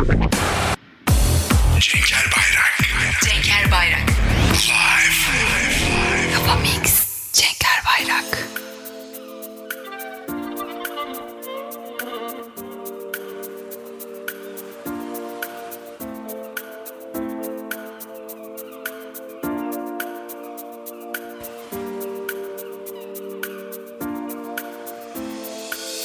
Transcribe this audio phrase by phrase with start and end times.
[0.00, 0.16] Cenker
[2.32, 2.74] Bayrak.
[3.20, 4.08] Cenker Bayrak.
[4.64, 5.20] Live.
[6.32, 6.84] Kafa Mix.
[7.32, 8.24] Cenker Bayrak.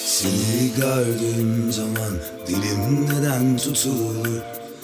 [0.05, 1.54] Seni dilim
[2.91, 4.41] neden tutulur?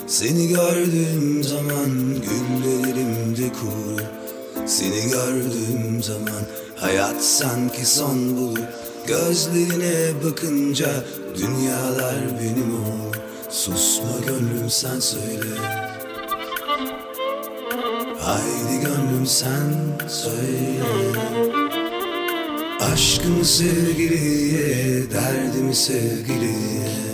[0.07, 4.01] Seni gördüğüm zaman güllerimde kurur
[4.65, 6.43] Seni gördüğüm zaman
[6.75, 8.59] hayat sanki son bulur.
[9.07, 10.89] Gözlerine bakınca
[11.37, 13.15] dünyalar benim olur
[13.49, 15.55] Susma gönlüm sen söyle.
[18.19, 19.73] Haydi gönlüm sen
[20.07, 20.83] söyle.
[22.93, 27.10] Aşkımı sevgiliye, derdimi sevgiliye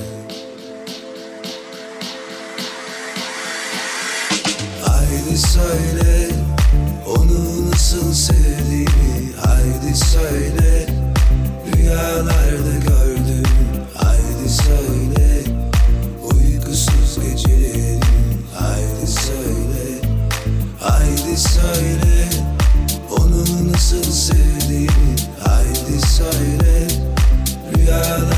[5.38, 6.30] Haydi söyle,
[7.08, 10.88] onu nasıl sevdiğimi Haydi söyle,
[11.76, 13.44] rüyalarda gördüm
[13.96, 15.44] Haydi söyle,
[16.24, 18.00] uykusuz gecelerim
[18.56, 20.02] Haydi söyle,
[20.80, 22.30] haydi söyle
[23.12, 26.88] onu nasıl sevdiğimi Haydi söyle.
[27.78, 28.37] Rüyalarda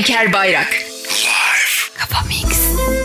[0.00, 0.72] Cenker Bayrak.
[0.72, 1.90] Live.
[1.94, 2.99] Kafa Mix.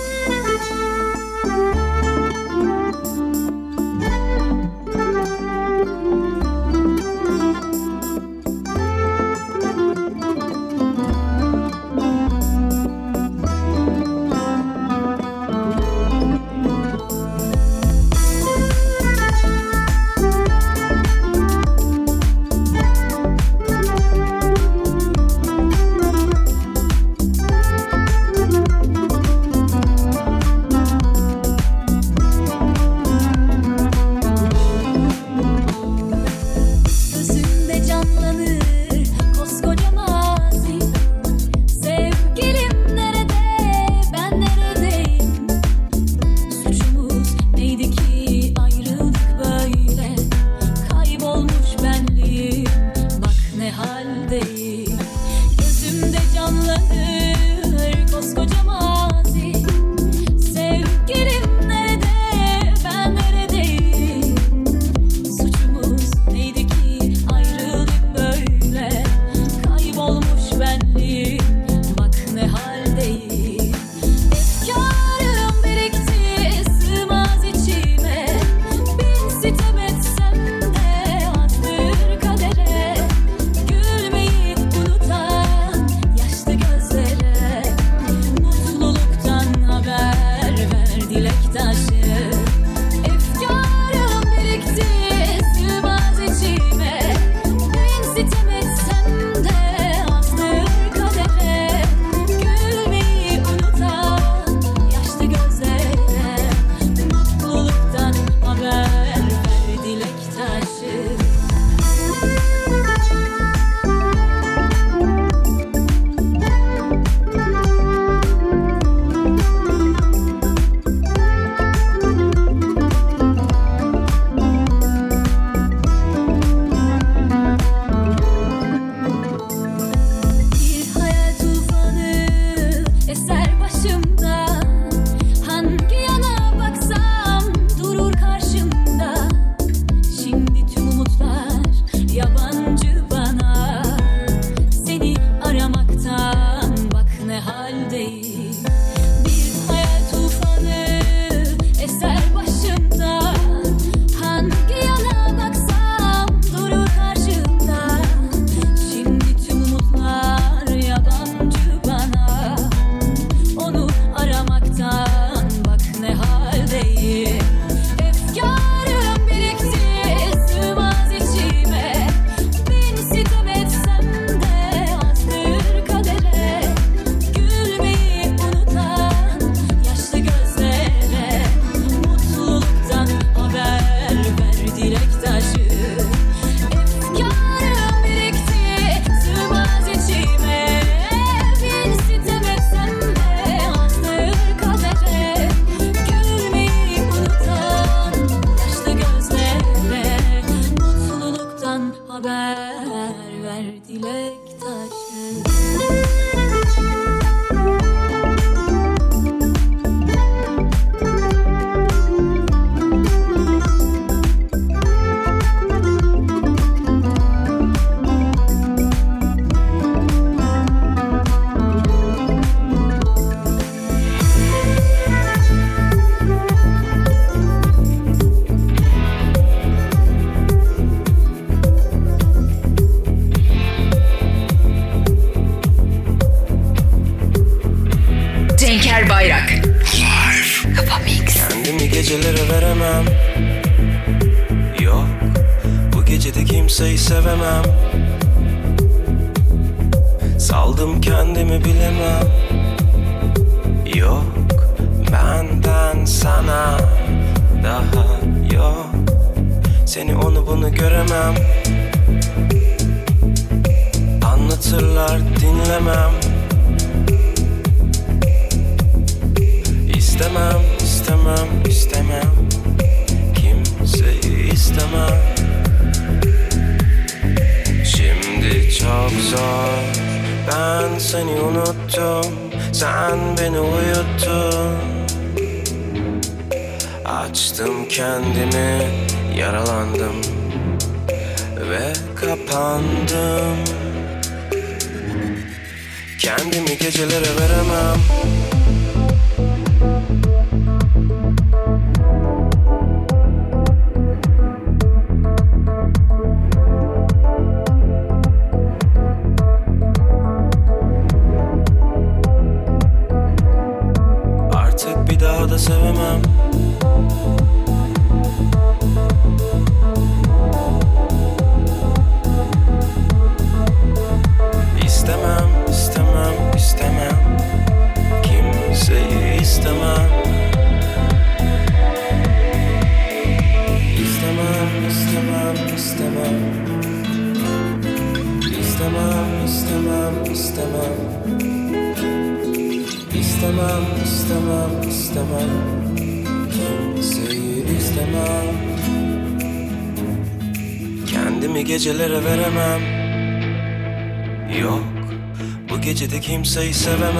[356.85, 357.14] seven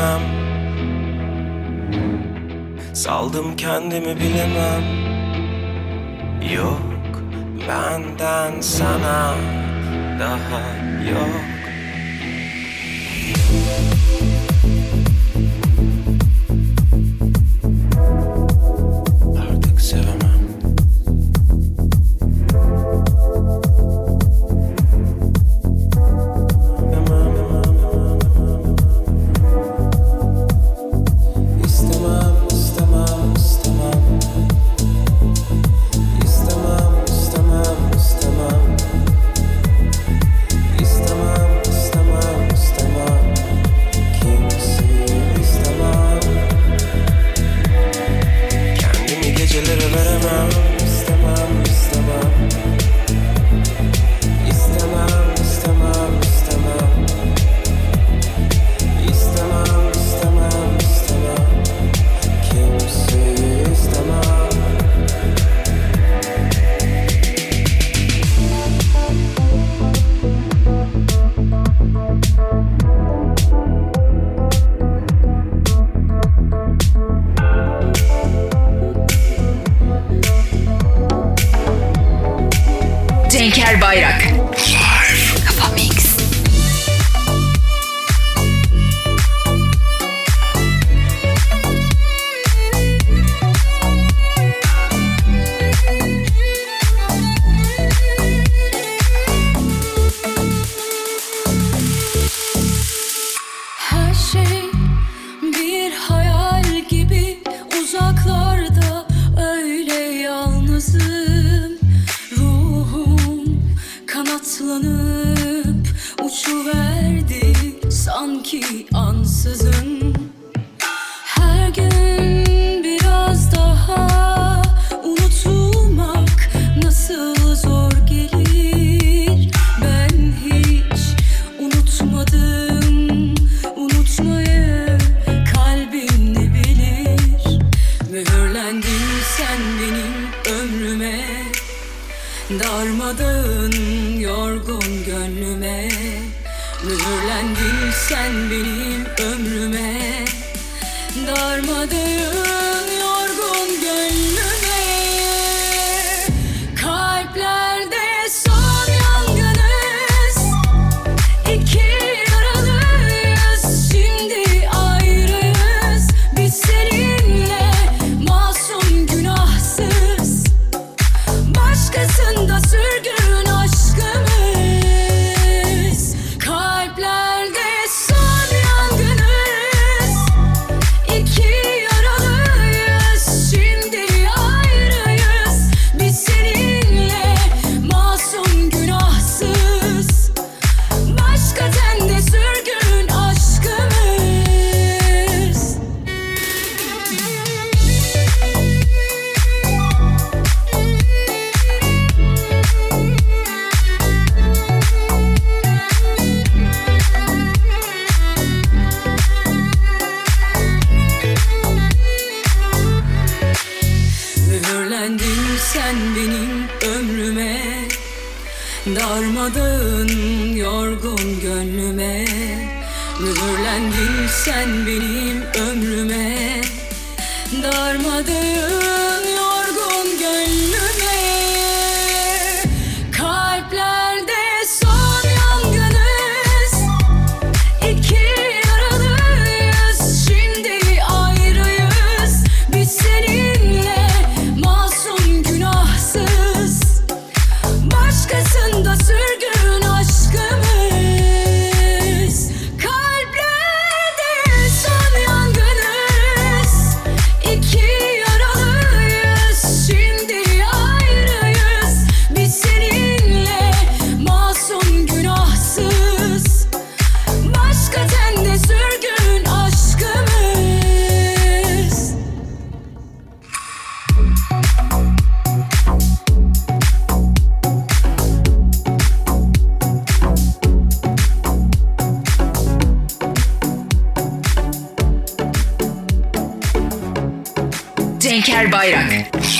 [288.66, 289.55] 大バイラク。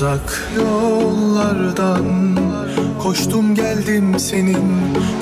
[0.00, 2.04] Uzak yollardan.
[3.02, 4.66] Koştum geldim senin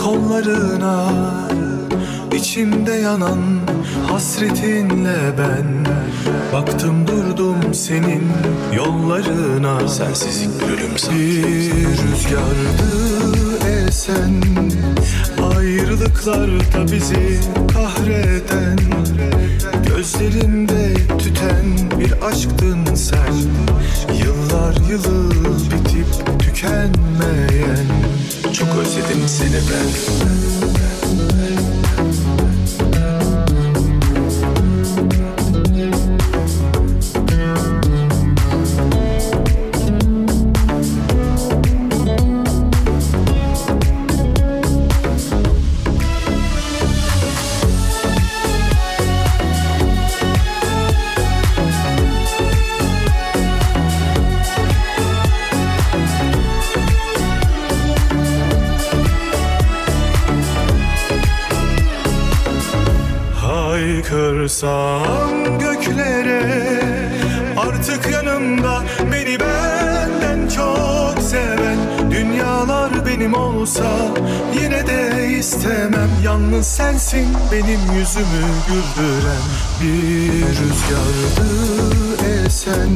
[0.05, 1.09] kollarına.
[2.33, 3.39] İçimde yanan
[4.11, 5.87] hasretinle ben.
[6.53, 8.23] Baktım durdum senin
[8.77, 9.89] yollarına.
[9.89, 12.89] Sensizlik bir ölüm Bir rüzgardı
[13.87, 14.43] esen.
[15.57, 17.41] Ayrılıklar da bizi
[17.75, 18.79] kahreden.
[19.89, 23.35] Gözlerinde tüten bir aşktın sen.
[24.25, 25.31] Yıllar yılı
[25.65, 27.87] bitip tükenmeyen.
[28.53, 30.98] Çok özledim seni ben.
[78.99, 79.43] Güldüren
[79.81, 81.49] Bir rüzgardı
[82.47, 82.91] esen.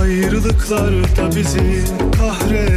[0.00, 1.84] Ayrılıklarda bizi
[2.18, 2.73] kahreden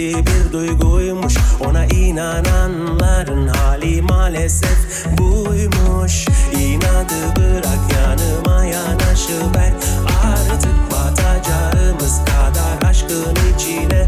[0.00, 1.34] ciddi bir duyguymuş.
[1.60, 6.26] Ona inananların hali maalesef buymuş.
[6.52, 9.72] İnadı bırak yanıma yanaşıver
[10.24, 13.99] Artık batacağımız kadar aşkın içine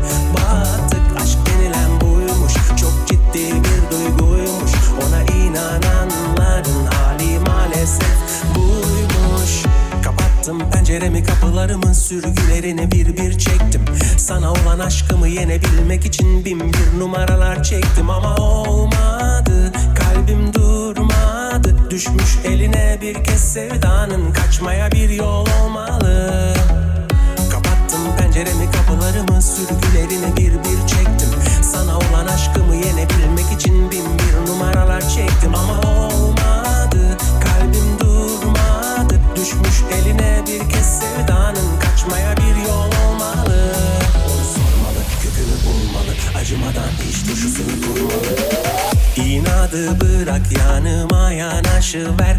[10.42, 13.84] Kapattım penceremi kapılarımın sürgülerini bir bir çektim.
[14.16, 18.10] Sana olan aşkımı yenebilmek için bin bir numaralar çektim.
[18.10, 21.90] Ama olmadı kalbim durmadı.
[21.90, 26.54] Düşmüş eline bir kez sevdanın kaçmaya bir yol olmalı.
[27.50, 31.30] Kapattım penceremi kapılarımı sürgülerini bir bir çektim.
[31.62, 35.54] Sana olan aşkımı yenebilmek için bin bir numaralar çektim.
[35.54, 36.71] Ama olmadı
[39.42, 43.74] Düşmüş eline bir kez sevdanın kaçmaya bir yol olmalı.
[44.26, 48.36] Onu sormalı kökünü bulmalı acımadan hiç turşusunu kurmalı
[49.16, 52.36] İnadı bırak yanıma yanaşıver.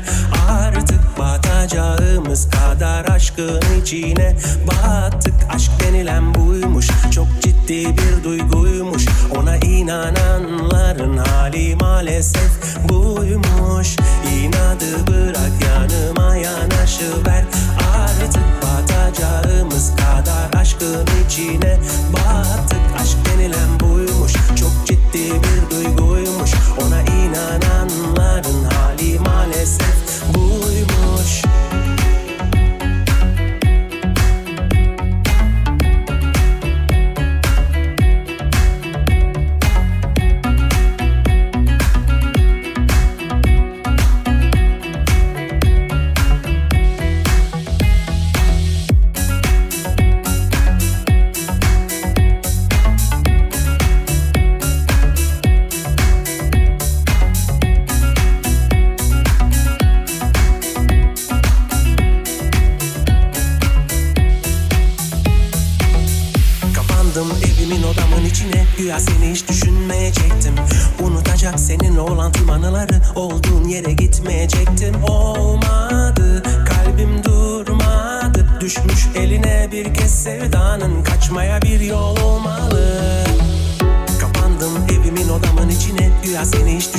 [0.50, 4.36] Artık batacağımız kadar aşkın içine
[4.68, 5.34] battık.
[5.56, 9.06] Aşk denilen buymuş çok ciddi bir duyguymuş.
[9.38, 12.52] Ona inananların hali maalesef
[12.90, 13.96] buymuş.
[14.34, 17.44] İnadı bırak yanıma yanaşıver.
[17.96, 21.80] Artık batacağımız kadar aşkın içine
[22.14, 22.80] battık.
[23.02, 24.83] Aşk denilen buymuş çok
[25.32, 30.03] bir duyguymuş Ona inananların hali maalesef
[81.24, 83.24] Kaçmaya bir yol olmalı.
[84.22, 86.12] Kapandım evimin odamın içine.
[86.24, 86.93] Güya seni hiç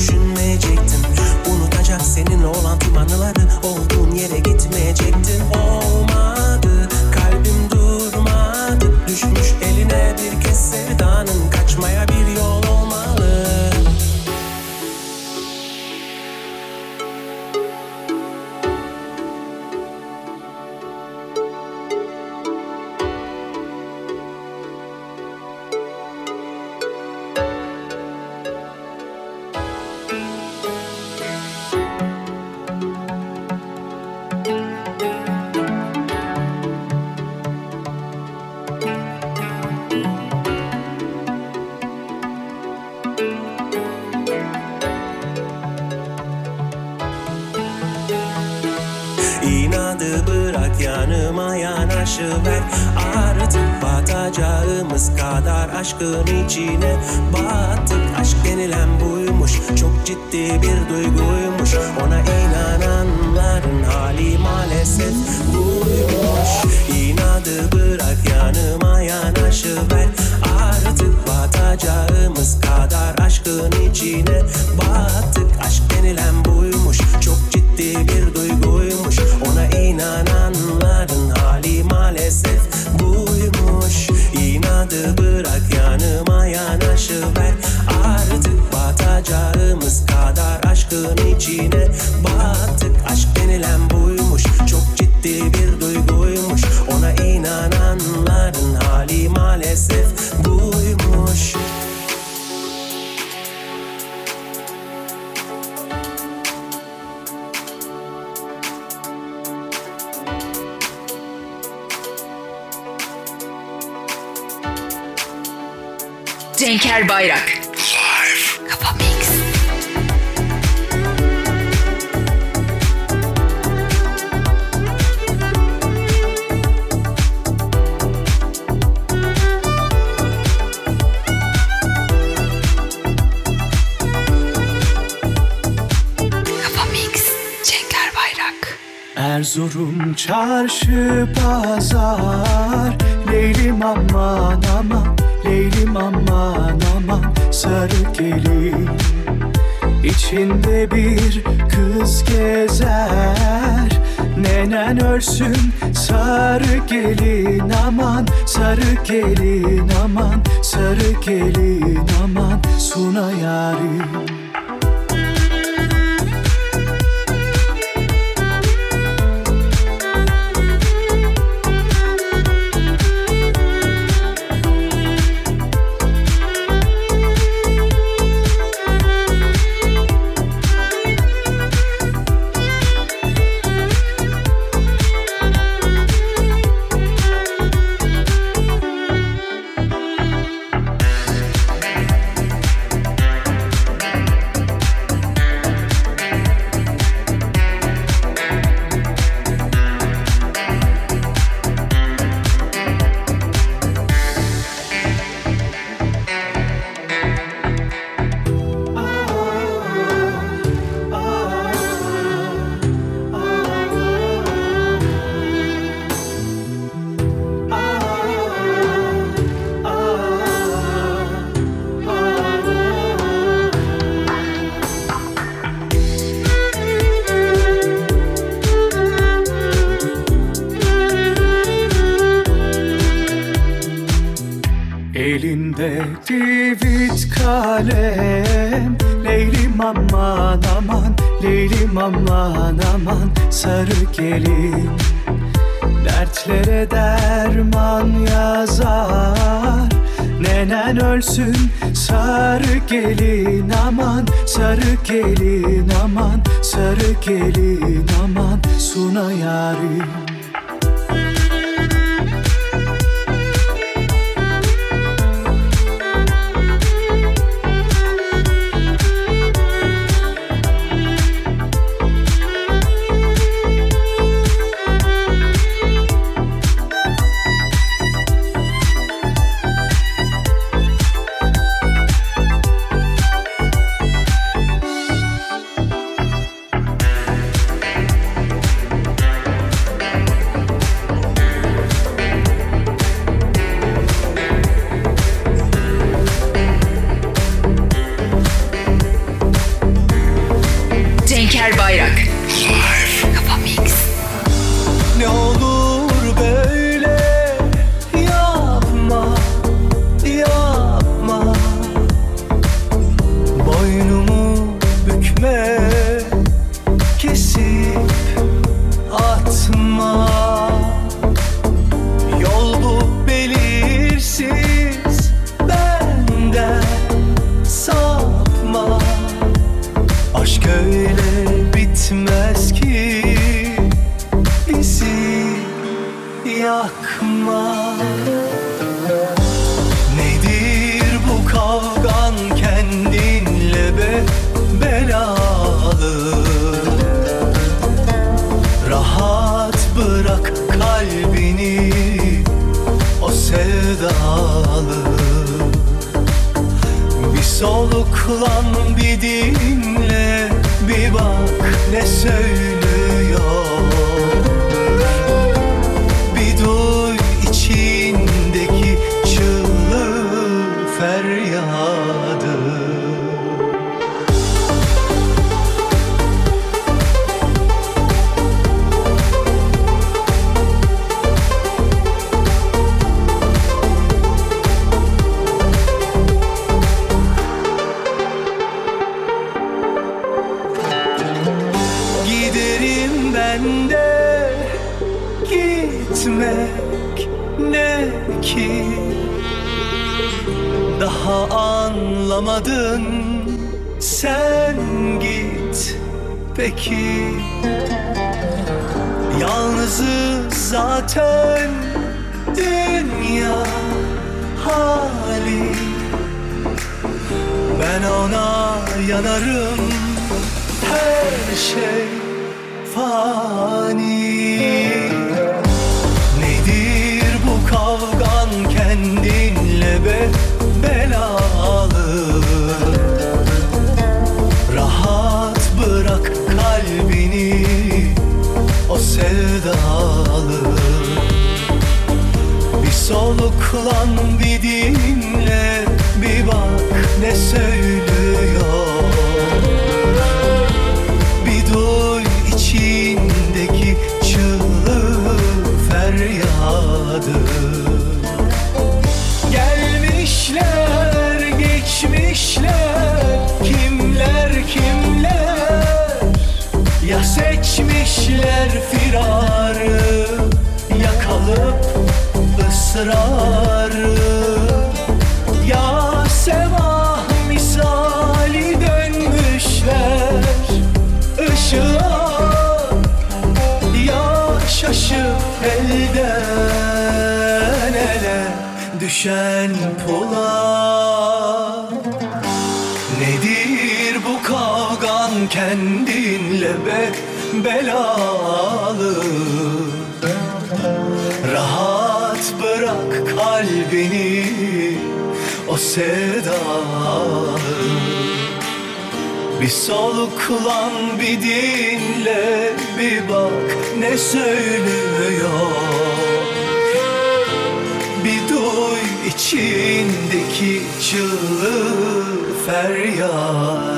[522.74, 523.93] feryat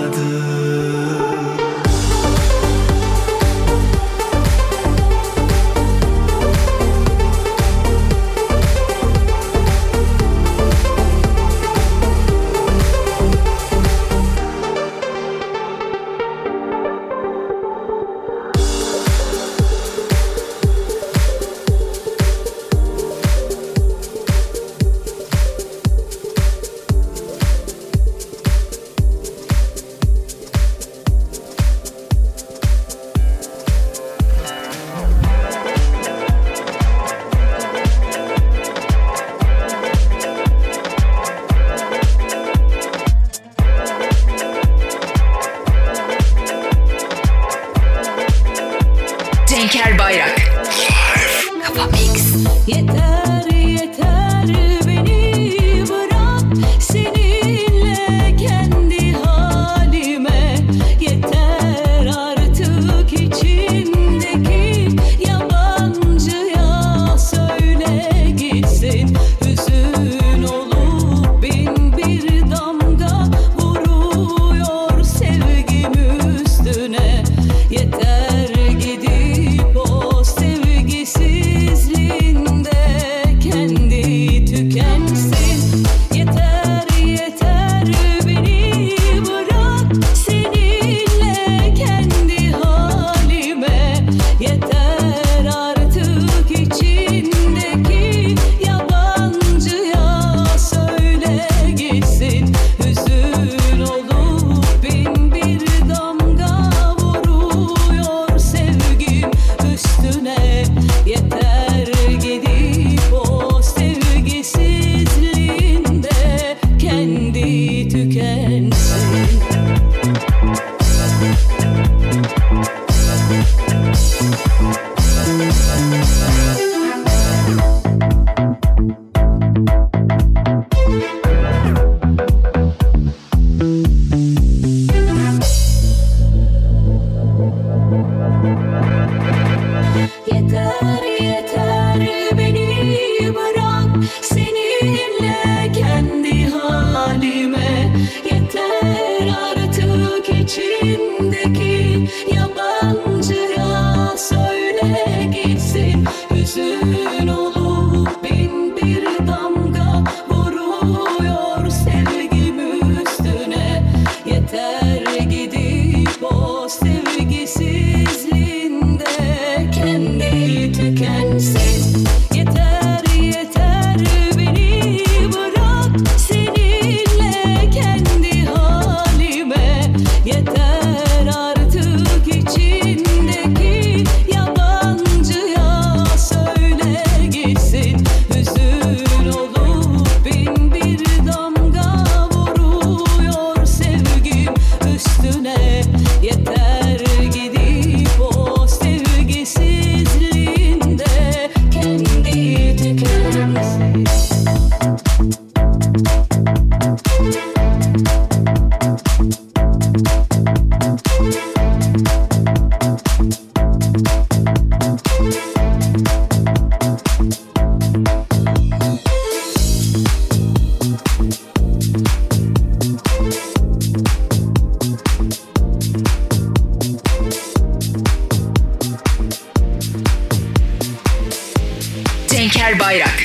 [232.74, 233.15] Bayrak.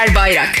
[0.00, 0.59] Cenker Bayrak.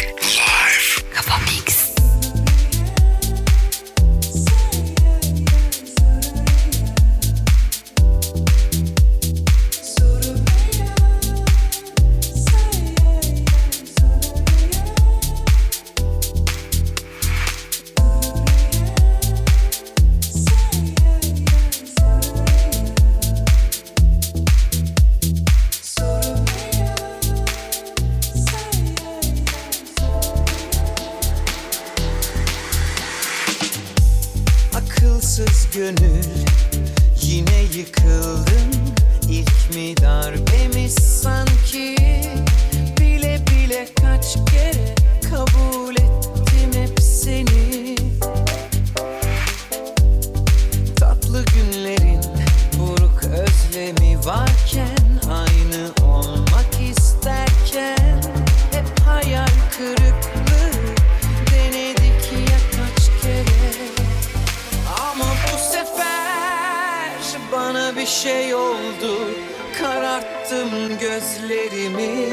[70.20, 72.28] Kararttım gözlerimi.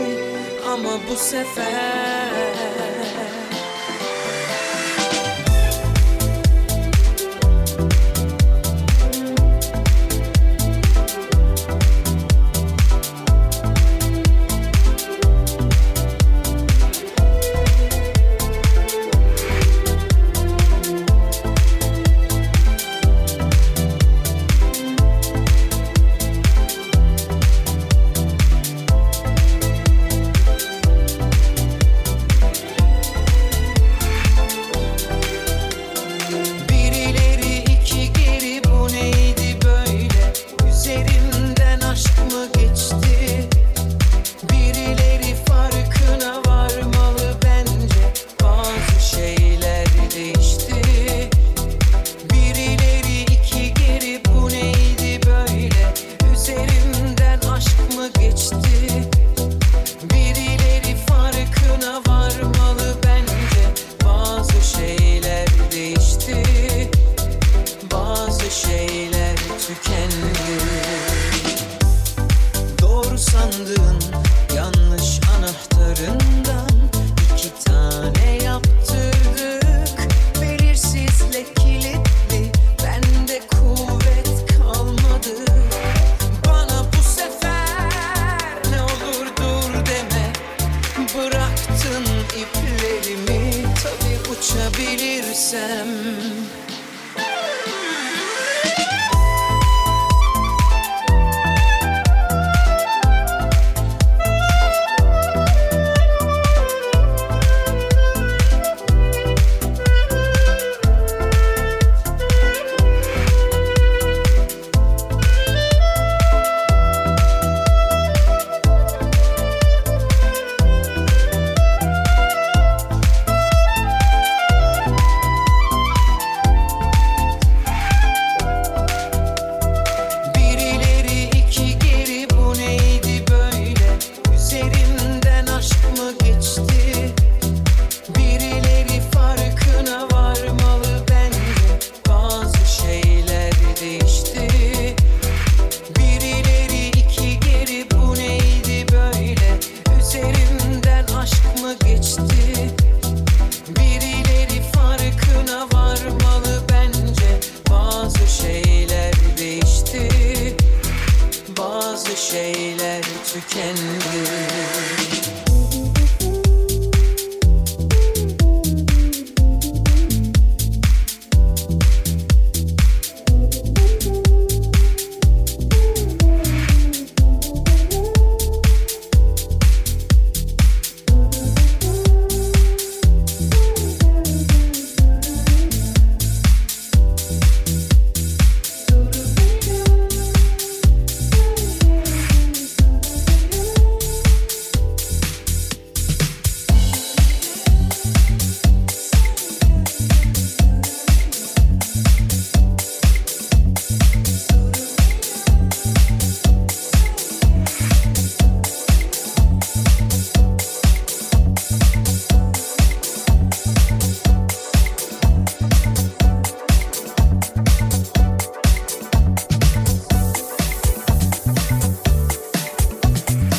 [0.73, 2.76] Ama bu sefer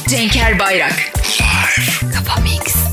[0.09, 1.13] Cenker Bayrak.
[2.11, 2.88] Kafa Mix.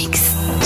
[0.00, 0.59] Mix.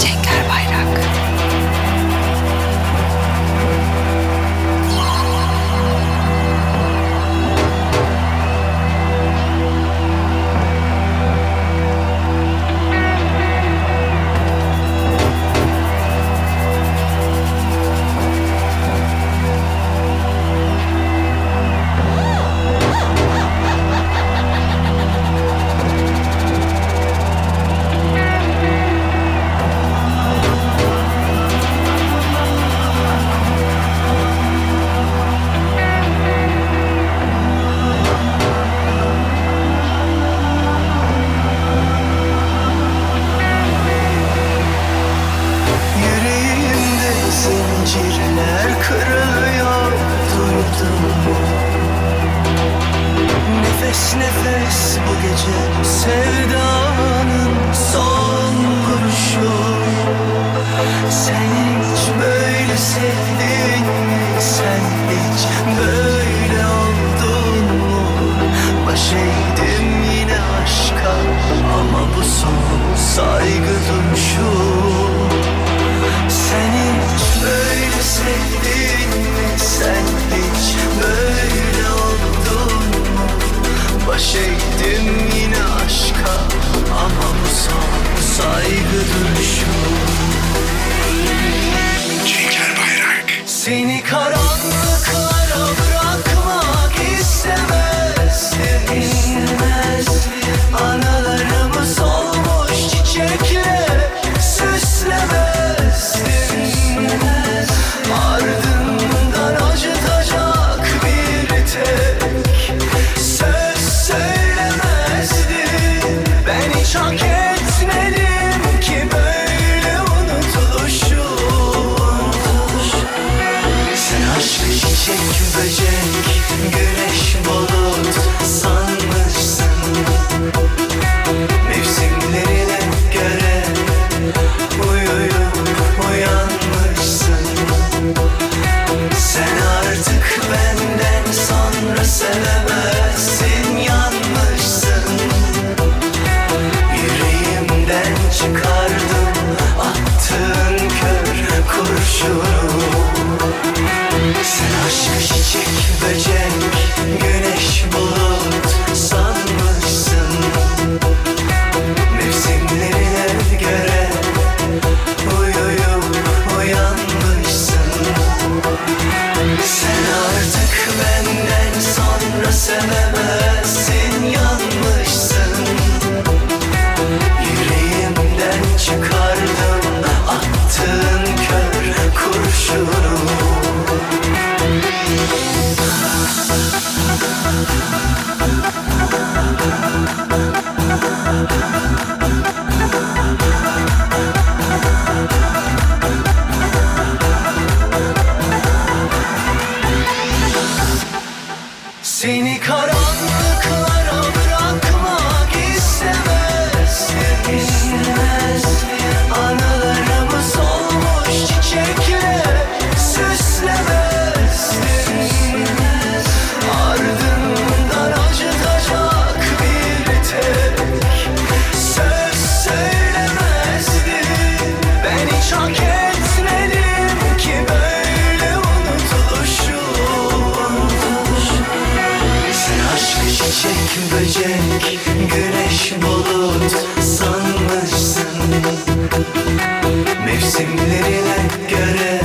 [240.57, 241.36] simlerine
[241.70, 242.20] göre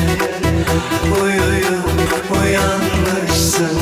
[1.21, 3.79] Uyuyup uyanmışsın.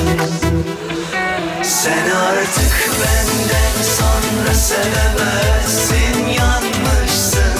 [1.63, 7.59] Sen artık benden sonra sevemezsin Yanmışsın.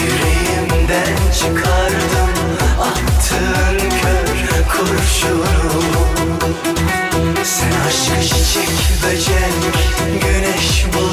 [0.00, 2.34] Yüreğimden çıkardım
[2.80, 4.28] Attığın kör
[4.72, 6.06] kurşunumu
[7.44, 8.70] Sen aşkı çiçek
[9.02, 9.74] böcek
[10.22, 11.07] güneş bul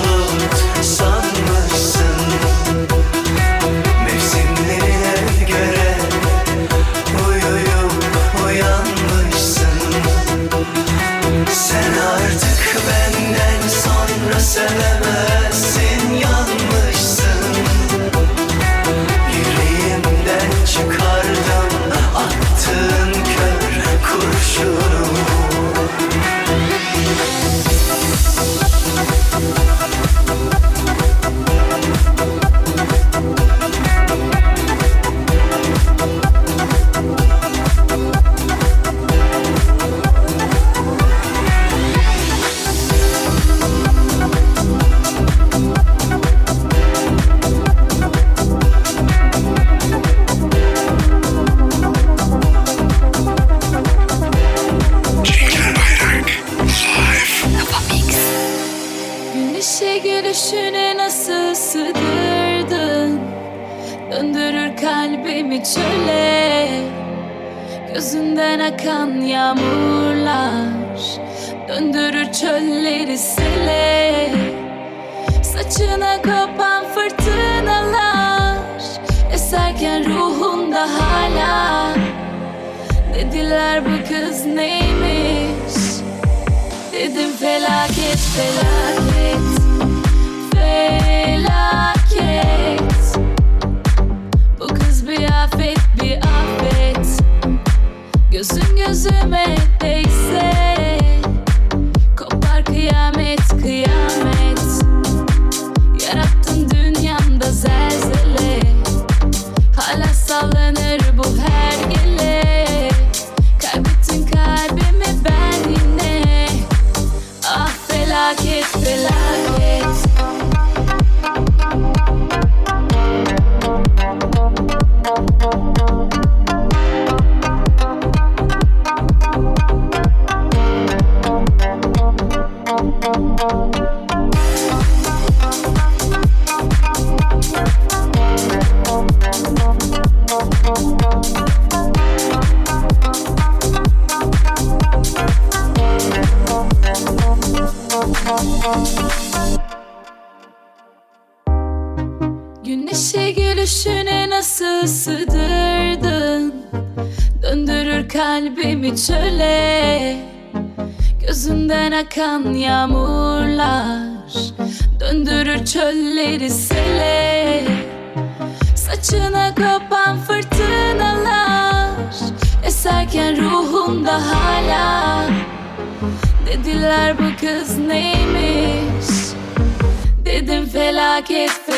[88.36, 89.55] fais la fête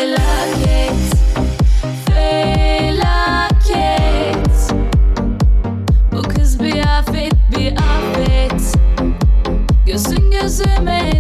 [0.08, 1.04] Felaket
[2.06, 2.98] Felaket.
[6.12, 8.78] Bu kız bir afet bir afet
[9.86, 11.17] Gözün gözüme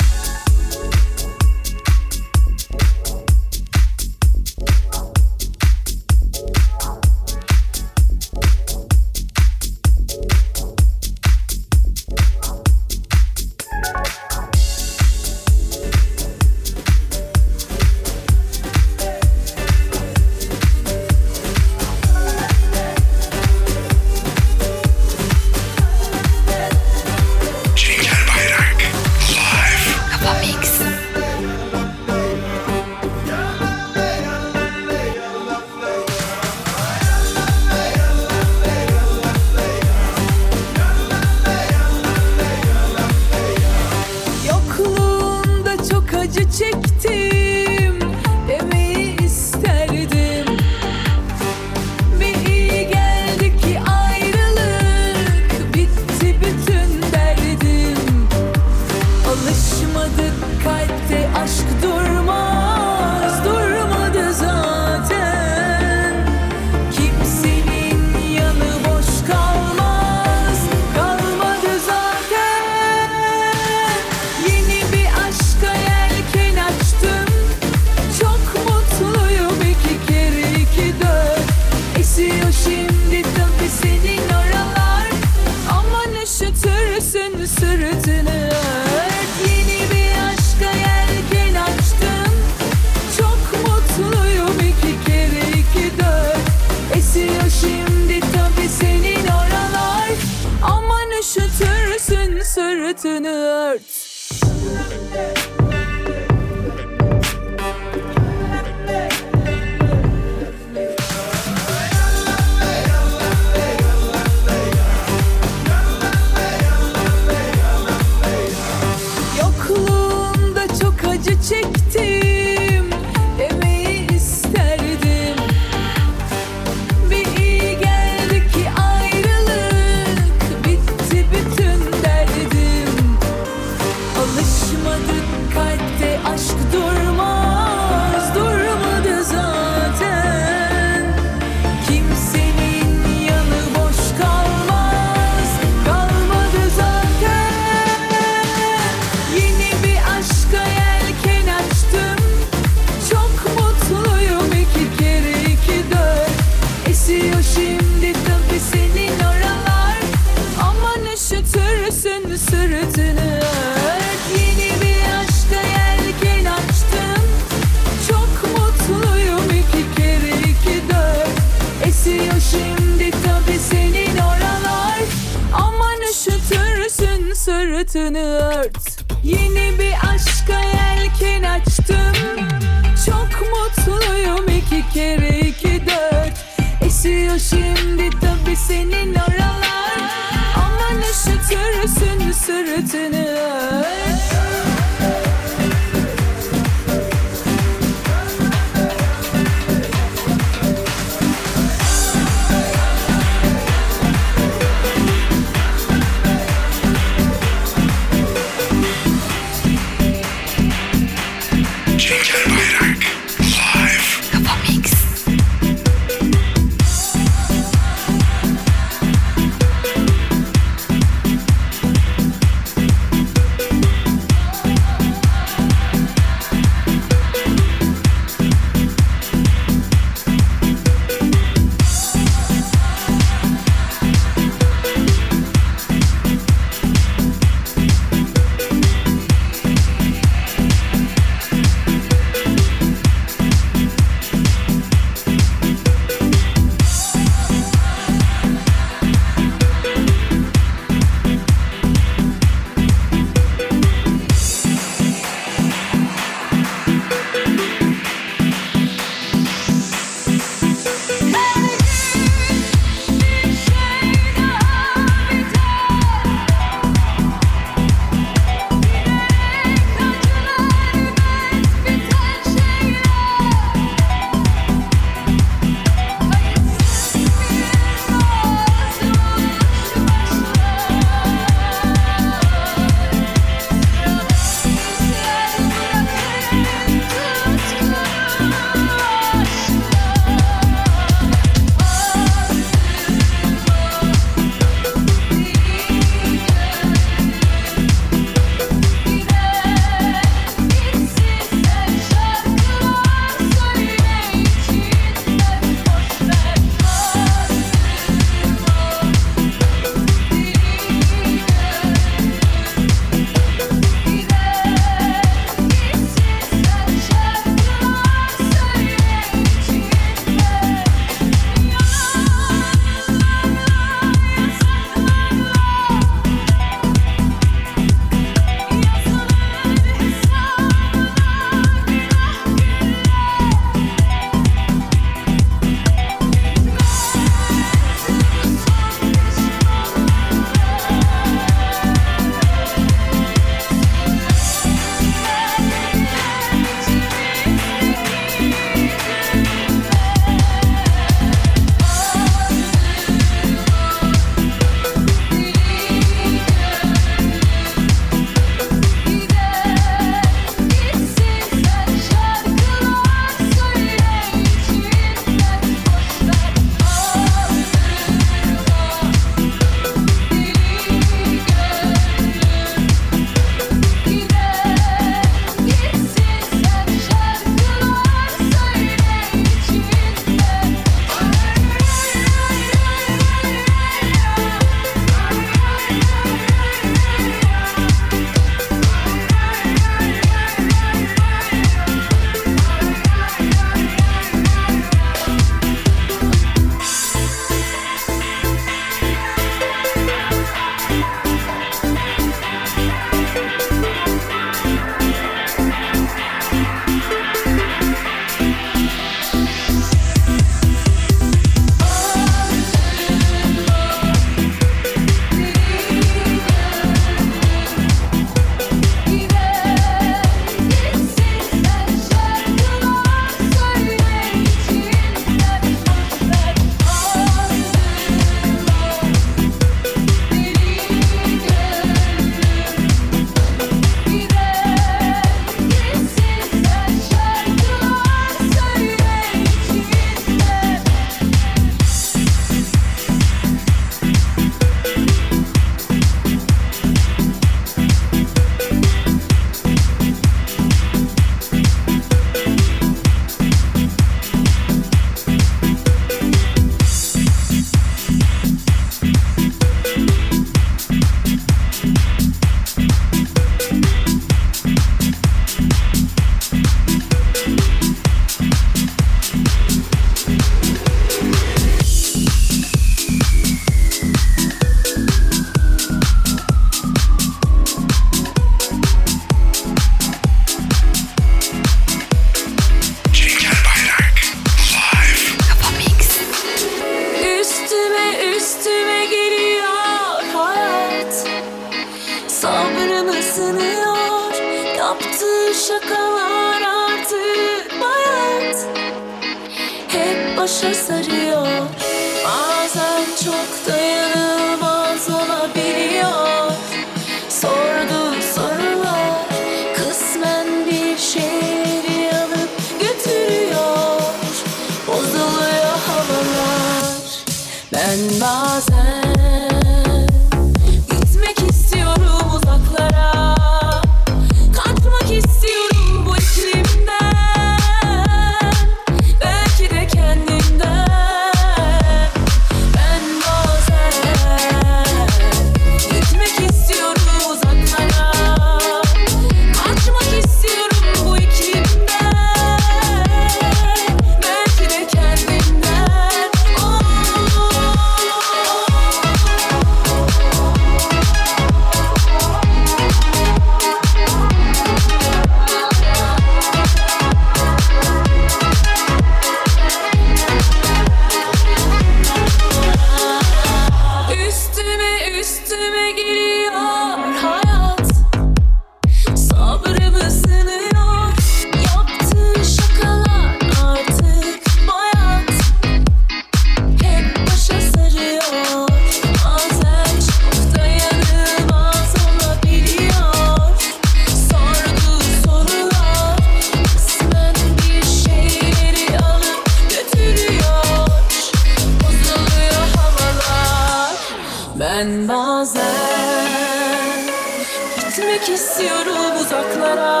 [598.34, 600.00] istiyorum uzaklara.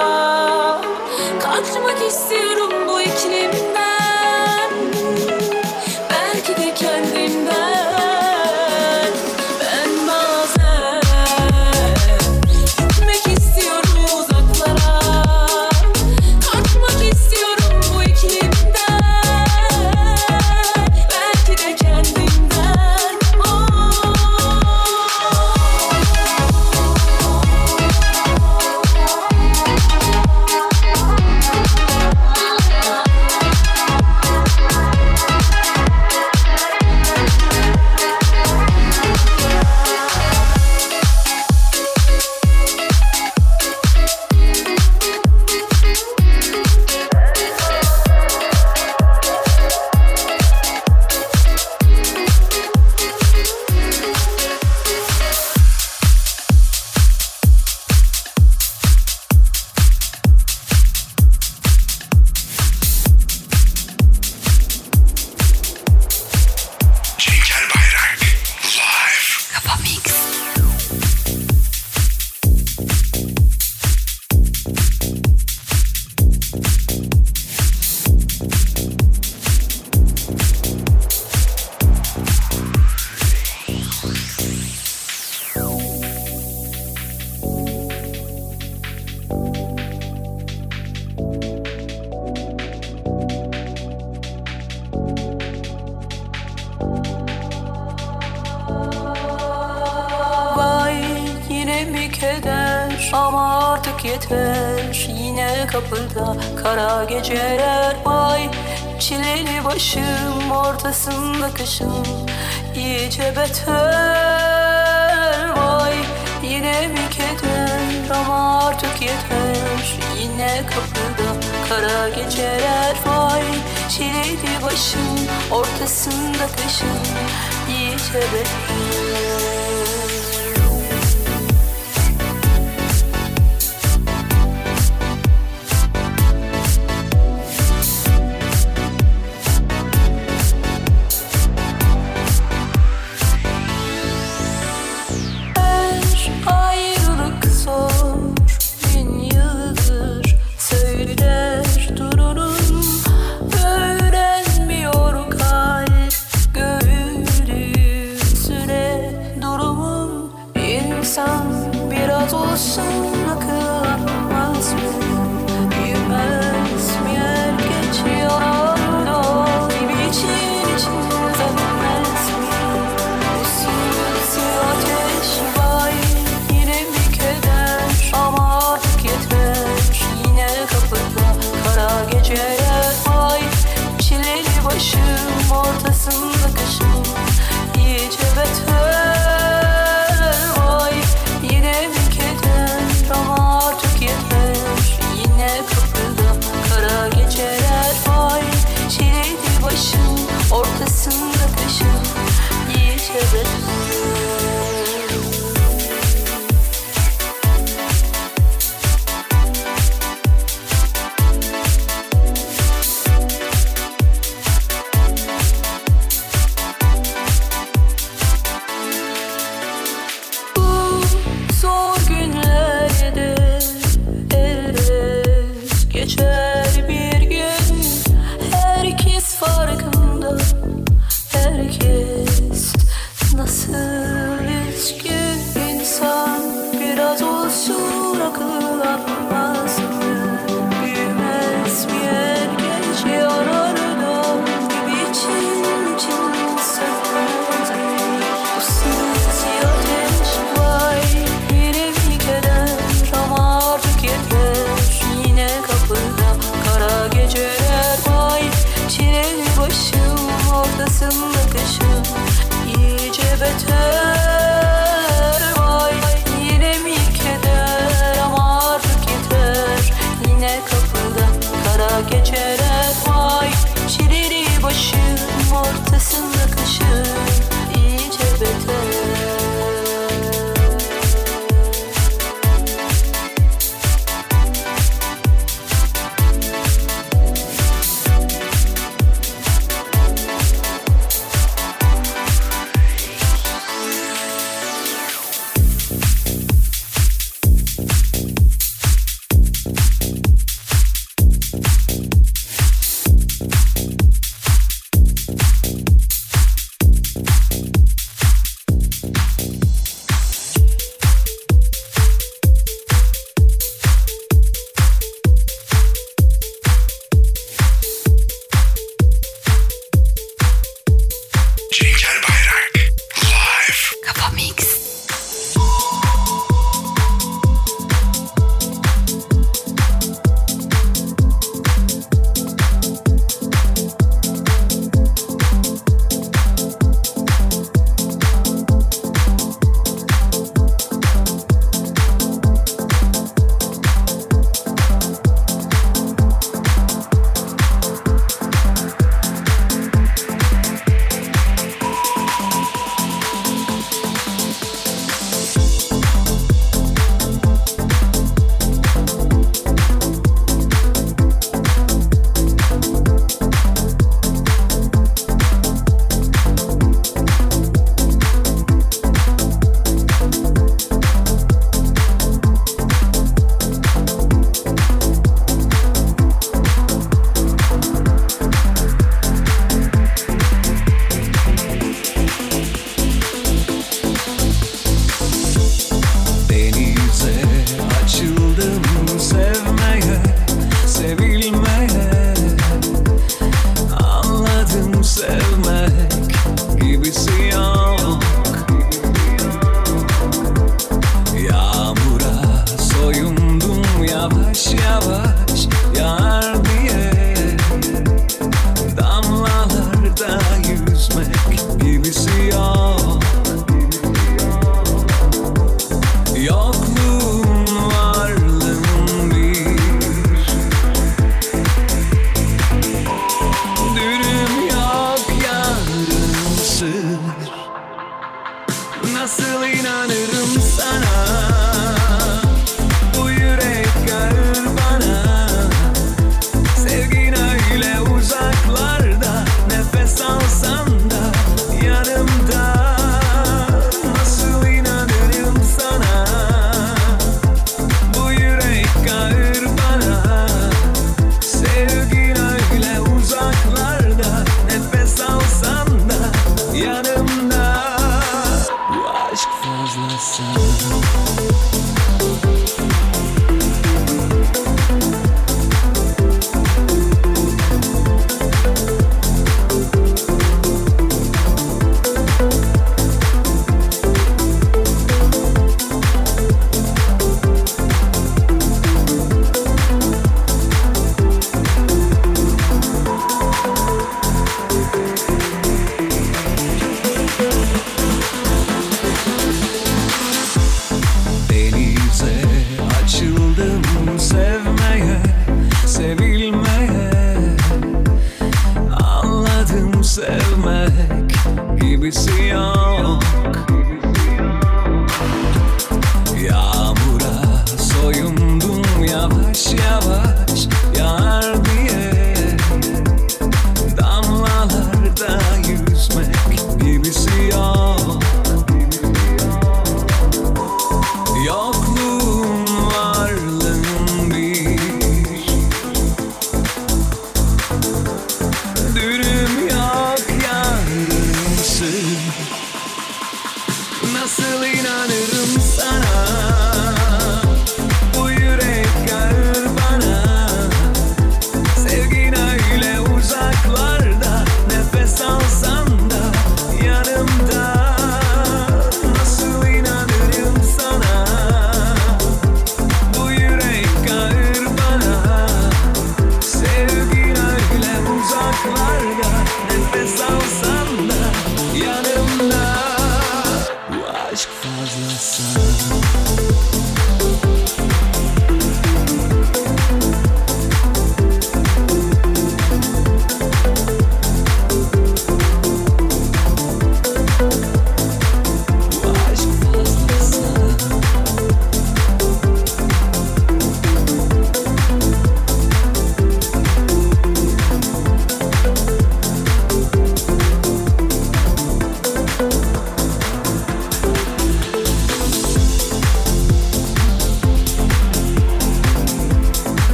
[1.40, 2.63] Kaçmak istiyorum